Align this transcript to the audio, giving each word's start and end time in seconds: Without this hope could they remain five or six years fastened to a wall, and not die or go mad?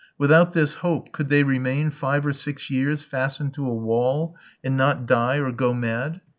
Without 0.17 0.53
this 0.53 0.73
hope 0.81 1.11
could 1.11 1.29
they 1.29 1.43
remain 1.43 1.91
five 1.91 2.25
or 2.25 2.33
six 2.33 2.71
years 2.71 3.03
fastened 3.03 3.53
to 3.53 3.67
a 3.69 3.75
wall, 3.75 4.35
and 4.63 4.75
not 4.75 5.05
die 5.05 5.35
or 5.37 5.51
go 5.51 5.75
mad? 5.75 6.21